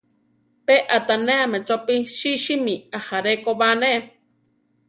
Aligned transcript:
Pe 0.65 0.75
aʼtanéame 0.97 1.57
chopí 1.67 1.95
sísimi 2.17 2.75
ajaré 2.97 3.33
ko 3.43 3.51
ba, 3.59 3.69
né. 3.81 3.91